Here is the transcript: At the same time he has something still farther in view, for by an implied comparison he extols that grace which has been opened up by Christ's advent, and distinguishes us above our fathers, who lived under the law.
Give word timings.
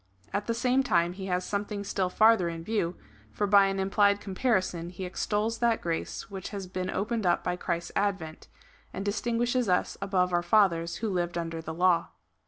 At 0.33 0.47
the 0.47 0.55
same 0.55 0.81
time 0.81 1.13
he 1.13 1.27
has 1.27 1.45
something 1.45 1.83
still 1.83 2.09
farther 2.09 2.49
in 2.49 2.63
view, 2.63 2.95
for 3.31 3.45
by 3.45 3.67
an 3.67 3.79
implied 3.79 4.19
comparison 4.19 4.89
he 4.89 5.05
extols 5.05 5.59
that 5.59 5.79
grace 5.79 6.27
which 6.27 6.49
has 6.49 6.65
been 6.65 6.89
opened 6.89 7.27
up 7.27 7.43
by 7.43 7.55
Christ's 7.55 7.91
advent, 7.95 8.47
and 8.93 9.05
distinguishes 9.05 9.69
us 9.69 9.99
above 10.01 10.33
our 10.33 10.41
fathers, 10.41 10.95
who 11.05 11.09
lived 11.11 11.37
under 11.37 11.61
the 11.61 11.75
law. 11.75 12.07